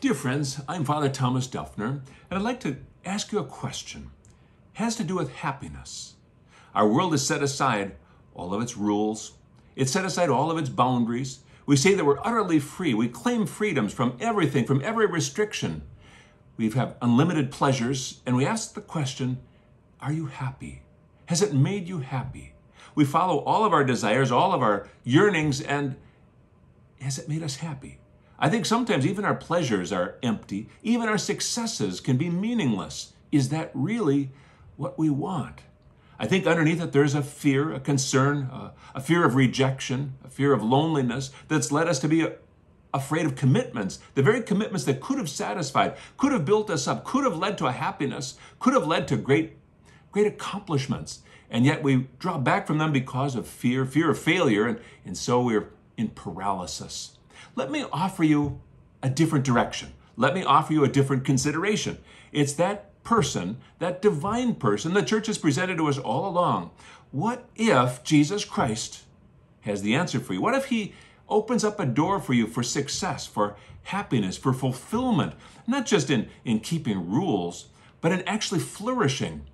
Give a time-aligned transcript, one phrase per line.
[0.00, 4.10] Dear friends, I'm Father Thomas Duffner, and I'd like to ask you a question.
[4.74, 6.14] It has to do with happiness.
[6.74, 7.96] Our world has set aside
[8.34, 9.32] all of its rules.
[9.76, 11.40] It's set aside all of its boundaries.
[11.66, 12.94] We say that we're utterly free.
[12.94, 15.82] We claim freedoms from everything, from every restriction.
[16.56, 19.38] We have unlimited pleasures, and we ask the question,
[20.00, 20.80] are you happy?
[21.26, 22.54] Has it made you happy?
[22.94, 25.96] We follow all of our desires, all of our yearnings, and
[27.02, 27.98] has it made us happy?
[28.40, 30.68] I think sometimes even our pleasures are empty.
[30.82, 33.12] Even our successes can be meaningless.
[33.30, 34.30] Is that really
[34.76, 35.60] what we want?
[36.18, 40.30] I think underneath it, there's a fear, a concern, a, a fear of rejection, a
[40.30, 42.32] fear of loneliness that's led us to be a,
[42.94, 43.98] afraid of commitments.
[44.14, 47.58] The very commitments that could have satisfied, could have built us up, could have led
[47.58, 49.58] to a happiness, could have led to great,
[50.12, 51.20] great accomplishments.
[51.50, 55.16] And yet we draw back from them because of fear, fear of failure, and, and
[55.16, 57.18] so we're in paralysis
[57.54, 58.60] let me offer you
[59.02, 59.92] a different direction.
[60.16, 61.98] Let me offer you a different consideration.
[62.32, 66.70] It's that person, that divine person the church has presented to us all along.
[67.10, 69.04] What if Jesus Christ
[69.62, 70.40] has the answer for you?
[70.40, 70.94] What if he
[71.28, 75.34] opens up a door for you for success, for happiness, for fulfillment,
[75.66, 77.68] not just in, in keeping rules,
[78.00, 79.46] but in actually flourishing?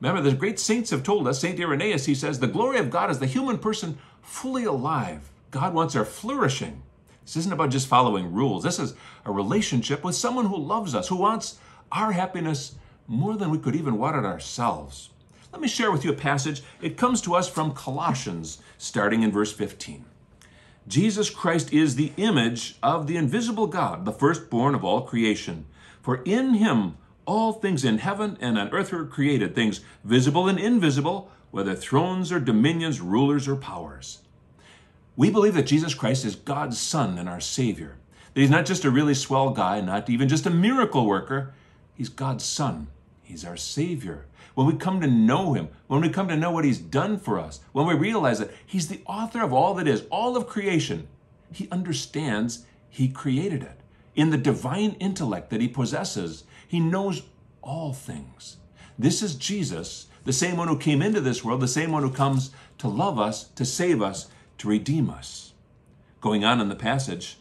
[0.00, 1.58] Remember, the great saints have told us, St.
[1.58, 5.30] Irenaeus, he says, the glory of God is the human person fully alive.
[5.50, 6.82] God wants our flourishing.
[7.28, 8.62] This isn't about just following rules.
[8.62, 8.94] This is
[9.26, 11.58] a relationship with someone who loves us, who wants
[11.92, 12.76] our happiness
[13.06, 15.10] more than we could even want it ourselves.
[15.52, 16.62] Let me share with you a passage.
[16.80, 20.06] It comes to us from Colossians, starting in verse 15.
[20.86, 25.66] Jesus Christ is the image of the invisible God, the firstborn of all creation.
[26.00, 30.58] For in him all things in heaven and on earth are created, things visible and
[30.58, 34.20] invisible, whether thrones or dominions, rulers or powers.
[35.18, 37.96] We believe that Jesus Christ is God's Son and our Savior.
[38.32, 41.54] That He's not just a really swell guy, not even just a miracle worker.
[41.92, 42.86] He's God's Son.
[43.24, 44.26] He's our Savior.
[44.54, 47.40] When we come to know Him, when we come to know what He's done for
[47.40, 51.08] us, when we realize that He's the author of all that is, all of creation,
[51.50, 53.80] He understands He created it.
[54.14, 57.22] In the divine intellect that He possesses, He knows
[57.60, 58.58] all things.
[58.96, 62.12] This is Jesus, the same one who came into this world, the same one who
[62.12, 64.28] comes to love us, to save us,
[64.58, 65.52] to redeem us.
[66.20, 67.38] Going on in the passage,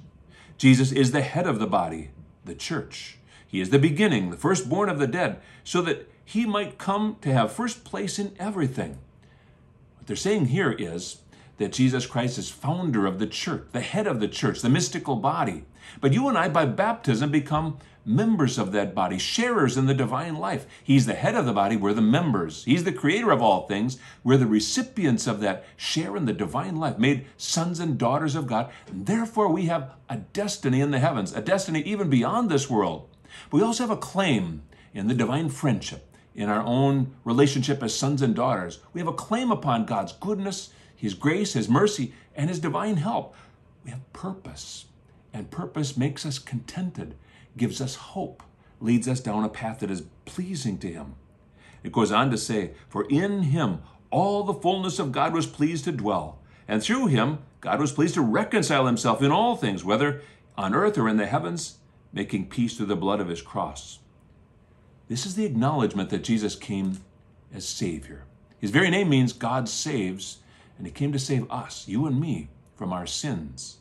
[0.58, 2.12] Jesus is the head of the body,
[2.46, 3.18] the church.
[3.48, 7.32] He is the beginning, the firstborn of the dead, so that he might come to
[7.32, 8.98] have first place in everything.
[9.98, 11.22] What they're saying here is
[11.58, 15.16] that Jesus Christ is founder of the church, the head of the church, the mystical
[15.16, 15.64] body.
[16.02, 20.38] But you and I, by baptism, become members of that body, sharers in the divine
[20.38, 20.66] life.
[20.82, 22.64] He's the head of the body, we're the members.
[22.64, 26.78] He's the creator of all things, we're the recipients of that share in the divine
[26.78, 28.72] life, made sons and daughters of God.
[28.88, 33.10] And therefore, we have a destiny in the heavens, a destiny even beyond this world.
[33.50, 34.64] But we also have a claim
[34.94, 38.80] in the divine friendship, in our own relationship as sons and daughters.
[38.94, 43.36] We have a claim upon God's goodness, His grace, His mercy, and His divine help.
[43.84, 44.86] We have purpose,
[45.34, 47.16] and purpose makes us contented
[47.58, 48.44] gives us hope,
[48.80, 51.16] leads us down a path that is pleasing to Him.
[51.84, 55.86] It goes on to say, For in Him all the fullness of God was pleased
[55.86, 60.22] to dwell, and through Him God was pleased to reconcile Himself in all things, whether
[60.58, 61.78] on earth or in the heavens,
[62.14, 64.00] making peace through the blood of His cross.
[65.08, 67.00] This is the acknowledgement that Jesus came
[67.54, 68.26] as Savior.
[68.60, 70.40] His very name means God saves,
[70.78, 73.78] and He came to save us, you and me, from our sins.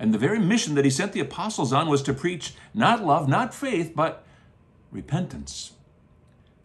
[0.00, 3.28] And the very mission that he sent the apostles on was to preach not love,
[3.28, 4.24] not faith, but
[4.90, 5.74] repentance.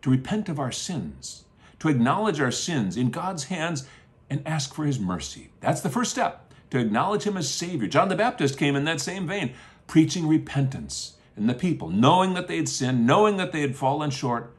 [0.03, 1.43] To repent of our sins,
[1.79, 3.85] to acknowledge our sins in God's hands
[4.29, 5.49] and ask for his mercy.
[5.59, 7.89] That's the first step, to acknowledge him as Savior.
[7.89, 9.53] John the Baptist came in that same vein,
[9.85, 11.17] preaching repentance.
[11.35, 14.55] And the people, knowing that they had sinned, knowing that they had fallen short,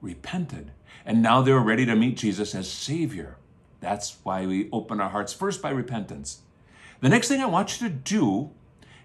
[0.00, 0.70] repented.
[1.04, 3.36] And now they were ready to meet Jesus as Savior.
[3.80, 6.40] That's why we open our hearts first by repentance
[7.04, 8.50] the next thing I want you to do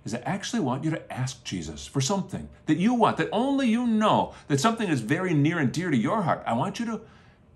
[0.05, 3.67] is I actually want you to ask Jesus for something that you want, that only
[3.67, 6.41] you know, that something is very near and dear to your heart.
[6.45, 7.01] I want you to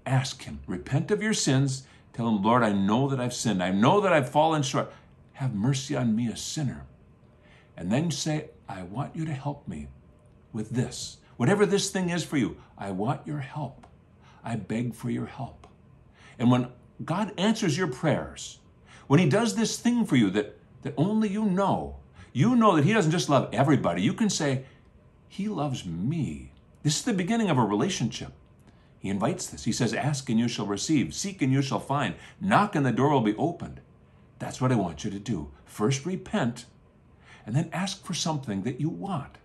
[0.06, 3.63] ask Him, repent of your sins, tell Him, Lord, I know that I've sinned.
[3.63, 4.91] I know that I've fallen short.
[5.33, 6.85] Have mercy on me, a sinner.
[7.77, 9.88] And then say, I want you to help me
[10.51, 11.19] with this.
[11.38, 13.88] Whatever this thing is for you, I want your help.
[14.44, 15.67] I beg for your help.
[16.38, 16.67] And when
[17.03, 18.59] God answers your prayers,
[19.07, 21.97] when he does this thing for you that, that only you know,
[22.31, 24.01] you know that he doesn't just love everybody.
[24.01, 24.65] You can say,
[25.27, 26.51] He loves me.
[26.81, 28.33] This is the beginning of a relationship.
[29.00, 29.65] He invites this.
[29.65, 32.91] He says, Ask and you shall receive, seek and you shall find, knock and the
[32.91, 33.81] door will be opened.
[34.39, 35.51] That's what I want you to do.
[35.65, 36.65] First repent,
[37.45, 39.38] and then ask for something that you want.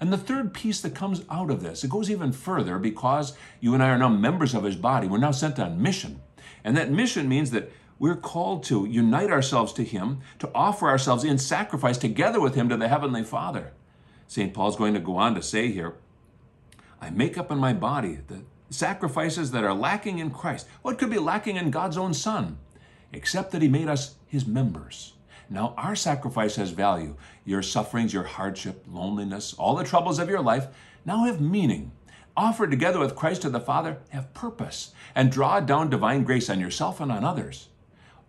[0.00, 3.74] And the third piece that comes out of this, it goes even further because you
[3.74, 5.06] and I are now members of his body.
[5.06, 6.20] We're now sent on mission.
[6.64, 11.24] And that mission means that we're called to unite ourselves to him, to offer ourselves
[11.24, 13.72] in sacrifice together with him to the heavenly Father.
[14.26, 14.52] St.
[14.52, 15.94] Paul's going to go on to say here,
[17.00, 20.66] I make up in my body the sacrifices that are lacking in Christ.
[20.82, 22.58] What could be lacking in God's own Son?
[23.12, 25.14] Except that he made us his members.
[25.48, 27.16] Now, our sacrifice has value.
[27.44, 30.66] Your sufferings, your hardship, loneliness, all the troubles of your life
[31.04, 31.92] now have meaning.
[32.36, 36.60] Offered together with Christ to the Father, have purpose and draw down divine grace on
[36.60, 37.68] yourself and on others.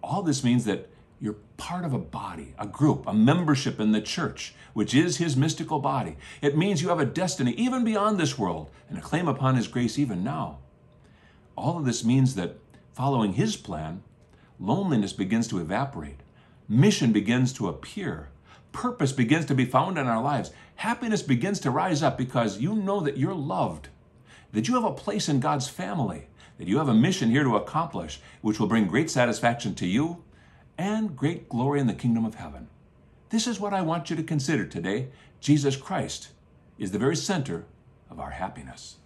[0.07, 0.87] All this means that
[1.19, 5.35] you're part of a body, a group, a membership in the church, which is his
[5.35, 6.15] mystical body.
[6.41, 9.67] It means you have a destiny even beyond this world and a claim upon his
[9.67, 10.59] grace even now.
[11.57, 12.57] All of this means that
[12.93, 14.01] following his plan,
[14.59, 16.21] loneliness begins to evaporate
[16.69, 18.29] mission begins to appear.
[18.71, 20.51] Purpose begins to be found in our lives.
[20.75, 23.87] Happiness begins to rise up because you know that you're loved,
[24.51, 26.27] that you have a place in God's family,
[26.57, 30.23] that you have a mission here to accomplish, which will bring great satisfaction to you
[30.77, 32.67] and great glory in the kingdom of heaven.
[33.29, 35.09] This is what I want you to consider today.
[35.39, 36.29] Jesus Christ
[36.77, 37.65] is the very center
[38.09, 38.97] of our happiness.